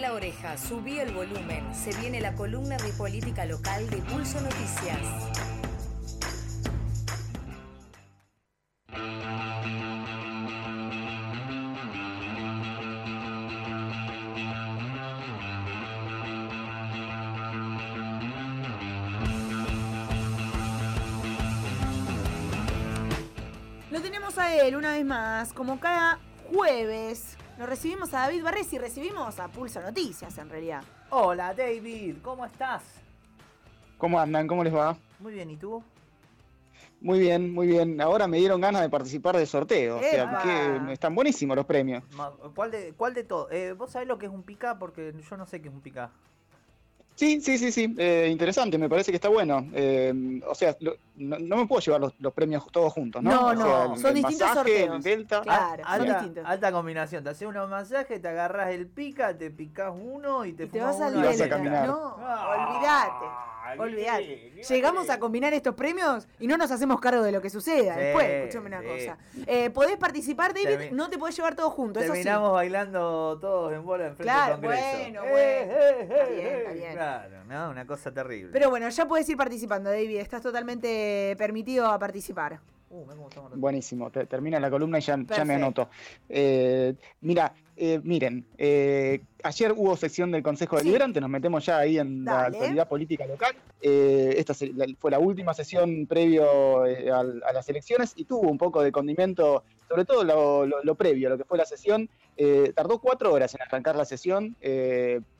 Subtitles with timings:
[0.00, 1.74] La oreja, subí el volumen.
[1.74, 5.00] Se viene la columna de política local de Pulso Noticias.
[23.90, 26.20] Lo tenemos a él una vez más, como cada
[26.52, 27.27] jueves.
[27.58, 30.84] Lo recibimos a David Barres y recibimos a Pulso Noticias, en realidad.
[31.10, 32.84] Hola David, ¿cómo estás?
[33.98, 34.46] ¿Cómo andan?
[34.46, 34.96] ¿Cómo les va?
[35.18, 35.82] Muy bien, ¿y tú?
[37.00, 38.00] Muy bien, muy bien.
[38.00, 39.96] Ahora me dieron ganas de participar del sorteo.
[39.96, 42.04] O sea, que están buenísimos los premios.
[42.54, 43.50] ¿Cuál de, cuál de todo?
[43.50, 44.78] Eh, ¿Vos sabés lo que es un pica?
[44.78, 46.12] Porque yo no sé qué es un pica.
[47.18, 47.92] Sí, sí, sí, sí.
[47.98, 49.66] eh, interesante, me parece que está bueno.
[49.74, 53.30] Eh, o sea, lo- no, no me puedo llevar los, los premios todos juntos, ¿no?
[53.32, 54.96] No, O no, sea, el- son el distintos masaje, sorteos.
[54.96, 55.40] El delta.
[55.40, 56.44] Claro, Ah, son alta, distintos.
[56.46, 57.24] alta combinación.
[57.24, 60.80] Te haces unos masajes, te agarras el pica, te picás uno y te, Y te
[60.80, 61.56] vas al uno Y vas a Delta.
[61.56, 61.88] caminar.
[61.88, 63.48] No, Ah, olvídate.
[63.82, 64.52] Olvídate.
[64.56, 67.94] qué Llegamos a combinar estos premios y no nos hacemos cargo de lo que suceda.
[67.94, 68.86] Sí, Después, escúchame una sí.
[68.86, 69.18] cosa.
[69.46, 72.20] Eh, podés participar, David, no te podés llevar todo junto, eso sí.
[72.22, 74.98] Terminamos bailando todos en bola en frente Claro, del Congreso.
[74.98, 75.38] bueno, Eh, bueno.
[75.38, 76.92] eh, Está bien, está bien.
[76.92, 77.07] Claro,
[77.48, 78.50] no, una cosa terrible.
[78.52, 80.18] Pero bueno, ya podés ir participando, David.
[80.18, 82.58] Estás totalmente permitido a participar.
[82.90, 85.90] Uh, estamos Buenísimo, te- termina la columna y ya, ya me anoto.
[86.28, 90.84] Eh, mira, eh, miren, eh, ayer hubo sesión del Consejo Sí.
[90.84, 93.54] Deliberante, nos metemos ya ahí en la actualidad política local.
[93.80, 94.54] Eh, esta
[94.98, 99.62] fue la última sesión previo eh, a, las elecciones y tuvo un poco de condimento,
[99.88, 102.08] sobre todo lo, lo- lo previo, lo que fue la sesión.
[102.36, 104.56] Eh, tardó cuatro horas en arrancar la sesión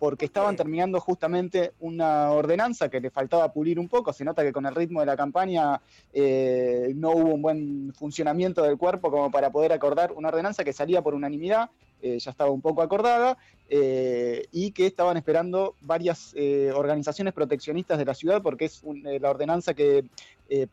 [0.00, 4.12] porque estaban terminando justamente una ordenanza que le faltaba pulir un poco.
[4.12, 5.80] Se nota que con el ritmo de la campaña
[6.12, 11.00] no hubo un buen funcionamiento del cuerpo como para poder acordar una ordenanza que salía
[11.00, 11.70] por unanimidad,
[12.00, 13.36] eh, ya estaba un poco acordada,
[13.68, 18.82] eh, y que estaban esperando varias eh, organizaciones proteccionistas de la ciudad, porque es
[19.20, 20.04] la ordenanza que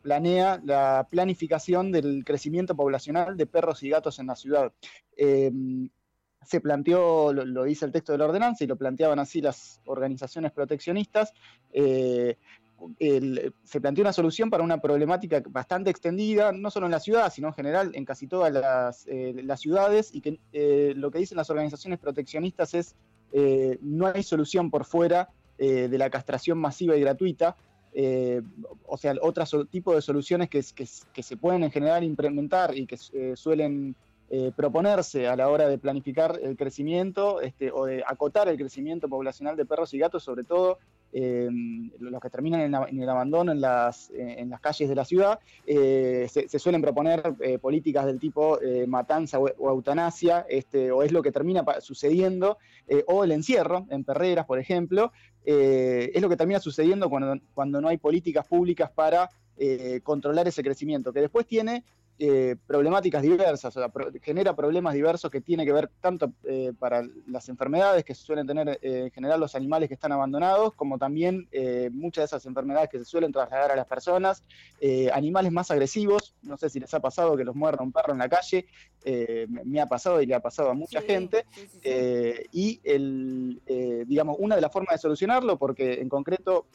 [0.00, 4.72] planea la planificación del crecimiento poblacional de perros y gatos en la ciudad.
[5.16, 9.80] Se planteó, lo, lo dice el texto de la ordenanza, y lo planteaban así las
[9.84, 11.34] organizaciones proteccionistas,
[12.98, 17.32] el- se planteó una solución para una problemática bastante extendida, no solo en la ciudad,
[17.32, 21.36] sino en general en casi todas las, eh, ciudades, y que eh, lo que dicen
[21.36, 22.94] las organizaciones proteccionistas es
[23.32, 25.28] eh, no hay solución por fuera
[25.58, 27.56] eh, de la castración masiva y gratuita.
[27.98, 28.42] eh,
[28.86, 33.32] o sea, otro tipo de soluciones que, se pueden en general implementar y que eh,
[33.36, 33.96] suelen
[34.28, 39.08] eh, proponerse a la hora de planificar el crecimiento este, o de acotar el crecimiento
[39.08, 40.78] poblacional de perros y gatos, sobre todo
[41.18, 41.48] eh,
[41.98, 45.40] los que terminan en, el abandono en las, eh, en las calles de la ciudad,
[45.66, 51.12] eh, se, suelen proponer eh, políticas del tipo matanza o, o eutanasia, este, o es
[51.12, 52.58] lo que termina sucediendo,
[53.06, 55.10] o el encierro en perreras, por ejemplo,
[55.44, 59.30] es lo que termina sucediendo cuando, cuando no hay políticas públicas para
[60.02, 61.82] controlar ese crecimiento, que después tiene
[62.18, 66.72] eh, problemáticas diversas, o sea, pro- genera problemas diversos que tiene que ver tanto eh,
[66.78, 70.98] para las enfermedades que suelen tener eh, en general los animales que están abandonados, como
[70.98, 74.42] también eh, muchas de esas enfermedades que se suelen trasladar a las personas,
[75.12, 78.18] animales más agresivos, no sé si les ha pasado que los muerda un perro en
[78.18, 78.66] la calle,
[79.64, 82.48] me, ha pasado y le ha pasado a mucha Sí, gente, sí, sí, sí.
[82.52, 83.60] y el,
[84.06, 86.66] digamos, una de las formas de solucionarlo, porque en concreto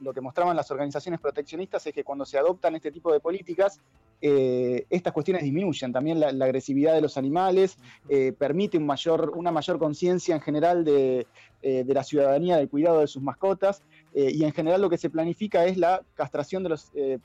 [0.00, 3.80] lo que mostraban las organizaciones proteccionistas es que cuando se adoptan este tipo de políticas,
[4.20, 4.55] eh,
[4.90, 5.92] estas cuestiones disminuyen.
[5.92, 7.76] También la, la agresividad de los animales
[8.08, 11.26] eh, permite un mayor, una mayor conciencia en general de,
[11.62, 13.82] eh, de la ciudadanía del cuidado de sus mascotas.
[14.12, 17.18] eh, y en general lo que se planifica es la castración de los, eh,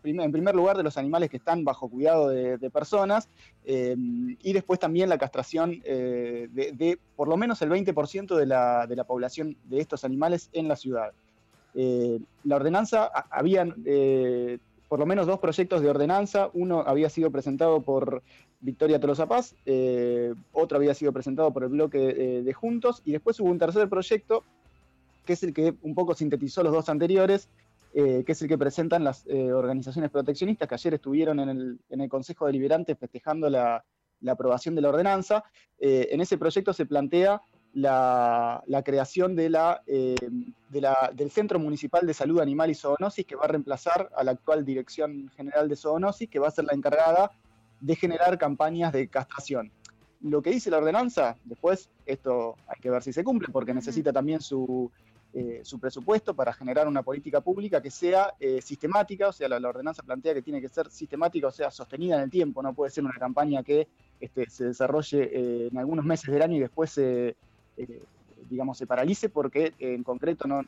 [0.00, 3.28] prim- en primer lugar, de los animales que están bajo cuidado de, de personas,
[3.64, 3.96] eh,
[4.42, 8.86] y después también la castración eh, de, de por lo menos el 20% de la,
[8.86, 11.10] de la población de estos animales en la ciudad.
[11.74, 14.58] Eh, la ordenanza, a- habían eh,
[14.88, 18.22] por lo menos dos proyectos de ordenanza, uno había sido presentado por
[18.60, 23.12] Victoria Tolosa Paz, eh, otro había sido presentado por el bloque eh, de Juntos, y
[23.12, 24.44] después hubo un tercer proyecto,
[25.24, 27.48] que es el que un poco sintetizó los dos anteriores,
[27.94, 32.00] eh, que es el que presentan las organizaciones proteccionistas que ayer estuvieron en el, en
[32.02, 33.84] el Consejo Deliberante festejando la,
[34.28, 35.44] aprobación de la ordenanza.
[35.78, 37.40] En ese proyecto se plantea
[37.76, 40.16] la, la creación de la, eh,
[40.70, 44.24] de la- del Centro Municipal de Salud Animal y Zoonosis, que va a reemplazar a
[44.24, 47.30] la actual Dirección General de Zoonosis, que va a ser la encargada
[47.78, 49.70] de generar campañas de castración.
[50.22, 54.10] Lo que dice la ordenanza, después esto hay que ver si se cumple, porque necesita
[54.10, 54.90] también su,
[55.34, 59.60] eh, su presupuesto para generar una política pública que sea eh, sistemática, o sea, la,
[59.60, 62.72] la ordenanza plantea que tiene que ser sistemática, o sea, sostenida en el tiempo, no
[62.72, 63.86] puede ser una campaña que
[64.18, 67.36] este, se desarrolle eh, en algunos meses del año y después se,
[67.76, 68.02] eh,
[68.48, 70.62] digamos, se paralice porque en concreto no,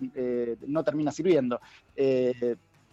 [0.66, 1.60] no termina sirviendo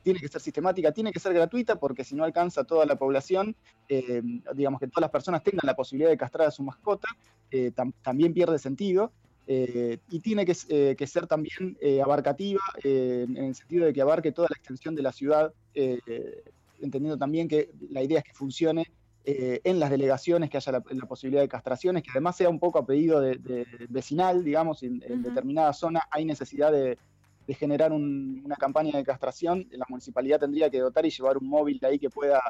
[0.05, 3.55] tiene que ser sistemática, tiene que ser gratuita, porque si no alcanza toda la población,
[3.89, 4.21] eh,
[4.53, 7.07] digamos que todas las personas tengan la posibilidad de castrar a su mascota,
[7.49, 7.71] eh,
[8.03, 9.11] también pierde sentido.
[9.47, 14.55] Eh, y tiene que, ser también abarcativa en el sentido de que abarque toda la
[14.55, 18.85] extensión de la ciudad, entendiendo también que la idea es que funcione
[19.25, 22.85] en las delegaciones, que haya la, posibilidad de castraciones, que además sea un poco a
[22.85, 26.97] pedido de, vecinal, digamos, en, determinada zona hay necesidad de,
[27.47, 31.79] de generar una campaña de castración, la municipalidad tendría que dotar y llevar un móvil
[31.83, 32.41] ahí que pueda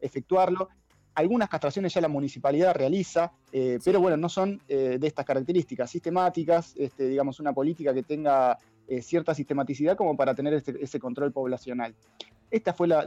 [0.00, 0.68] efectuarlo.
[1.14, 5.90] Algunas castraciones ya la municipalidad realiza, eh, pero bueno, no son eh, de estas características
[5.90, 8.58] sistemáticas, este, digamos, una política que tenga
[8.88, 11.94] eh, cierta sistematicidad como para tener este, ese control poblacional.
[12.52, 13.06] Esta fue la,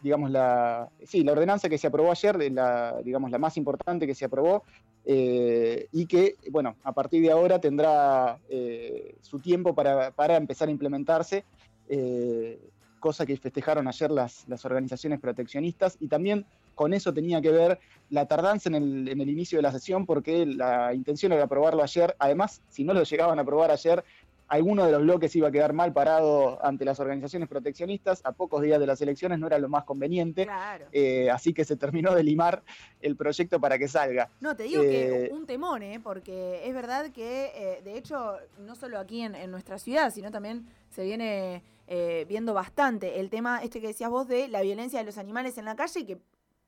[0.00, 4.14] digamos, la, sí, la ordenanza que se aprobó ayer, la, digamos, la más importante que
[4.14, 4.64] se aprobó,
[5.04, 10.70] eh, y que, bueno, a partir de ahora tendrá eh, su tiempo para, empezar a
[10.70, 11.44] implementarse,
[11.90, 12.58] eh,
[12.98, 17.78] cosa que festejaron ayer las, las, organizaciones proteccionistas, y también con eso tenía que ver
[18.08, 21.82] la tardanza en el, en el inicio de la sesión, porque la intención era aprobarlo
[21.82, 24.02] ayer, además, si no lo llegaban a aprobar ayer,
[24.48, 28.20] alguno de los bloques iba a quedar mal parado ante las organizaciones proteccionistas.
[28.24, 30.46] A pocos días de las elecciones no era lo más conveniente.
[30.92, 32.62] Eh, así que se terminó de limar
[33.00, 34.28] el proyecto para que salga.
[34.40, 36.00] No, te digo que eh, un temón, ¿eh?
[36.02, 40.66] porque es verdad que, eh, de hecho, no solo aquí en, nuestra ciudad, sino también
[40.90, 41.62] se viene
[42.26, 45.66] viendo bastante el tema este que decías vos de la violencia de los animales en
[45.66, 46.18] la calle, que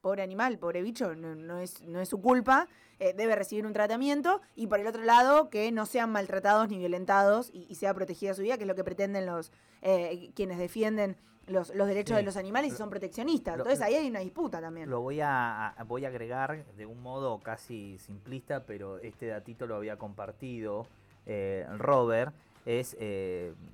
[0.05, 2.69] pobre animal, pobre bicho, no, es, no es su culpa,
[2.99, 6.77] eh, debe recibir un tratamiento, y por el otro lado, que no sean maltratados ni
[6.77, 11.17] violentados y, sea protegida su vida, que es lo que pretenden los eh, quienes defienden
[11.47, 13.57] los, derechos de los animales y son proteccionistas.
[13.57, 14.91] Entonces ahí hay una disputa también.
[14.91, 19.77] Lo voy a, voy a agregar de un modo casi simplista, pero este datito lo
[19.77, 20.87] había compartido
[21.25, 22.35] eh, Robert
[22.65, 22.97] es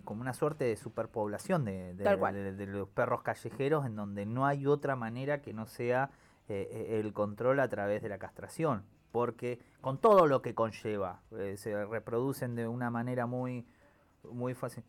[0.05, 4.97] como una suerte de superpoblación de, de, los perros callejeros en donde no hay otra
[4.97, 6.11] manera que no sea
[6.53, 8.83] eh, el control a través de la castración,
[9.13, 13.65] porque con todo lo que conlleva, eh, se reproducen de una manera muy,
[14.25, 14.83] muy fácil.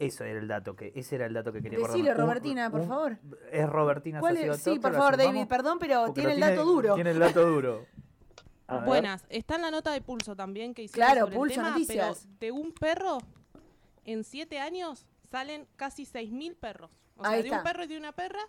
[0.00, 3.18] Eso era el dato que, ese era el dato que quería Decile, Robertina, por favor.
[3.52, 6.96] Es Robertina ¿Cuál Sí, por favor, David, perdón, pero tiene el dato duro.
[6.96, 7.86] Tiene el dato duro.
[8.80, 11.70] Buenas, está en la nota de pulso también que hicieron claro, sobre pulso el tema,
[11.70, 12.28] noticias.
[12.40, 13.18] de un perro,
[14.04, 16.98] en siete años salen casi 6.000 perros.
[17.16, 18.42] O sea, de un perro y de una perra,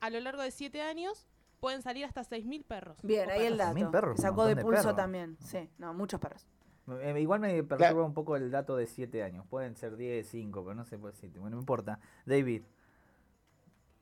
[0.00, 1.26] a lo largo de siete años
[1.60, 2.98] pueden salir hasta 6.000 perros.
[3.02, 3.90] Bien, ahí el dato.
[3.90, 5.38] Perros, Sacó de pulso también.
[5.40, 6.46] Sí, no, muchos perros.
[7.00, 9.46] Eh, igual me perturba un poco el dato de 7 años.
[9.48, 11.38] Pueden ser 10, 5, pero no sé por 7.
[11.38, 11.98] Bueno, no importa.
[12.26, 12.62] David.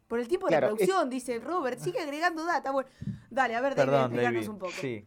[0.09, 1.79] Por el tiempo de producción, dice Robert.
[1.79, 2.73] Sigue agregando data.
[2.73, 2.89] Bueno,
[3.31, 4.49] dale, a ver, David, David.
[4.49, 4.73] un poco.
[4.73, 5.07] Sí.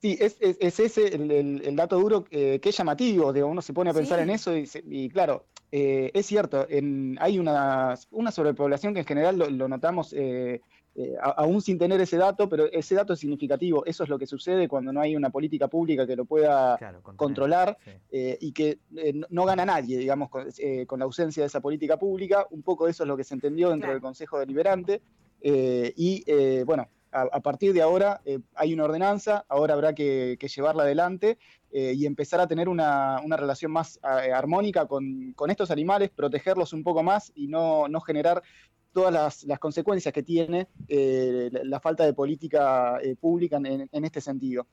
[0.00, 3.94] Sí, es, es, ese el, dato duro que es llamativo, digo, uno se pone a
[3.94, 9.06] pensar en eso y, claro, eh, es cierto, en, hay una, una sobrepoblación que en
[9.06, 10.60] general lo, notamos eh,
[10.98, 13.84] eh, aún sin tener ese dato, pero ese dato es significativo.
[13.84, 16.78] Eso es lo que sucede cuando no hay una política pública que lo pueda
[17.16, 17.76] controlar
[18.10, 20.46] eh, y que eh, no, gana nadie, digamos, con,
[20.98, 22.46] la ausencia de esa política pública.
[22.50, 25.02] Un poco eso es lo que se entendió dentro del Consejo Deliberante.
[25.42, 26.24] y
[26.64, 28.20] bueno, a, partir de ahora
[28.54, 31.38] hay una ordenanza, ahora habrá que, llevarla adelante
[31.72, 37.32] y empezar a tener una, relación más armónica con, estos animales, protegerlos un poco más
[37.34, 38.42] y no, generar
[38.96, 44.66] todas las, consecuencias que tiene eh, la, falta de política eh, pública en, este sentido.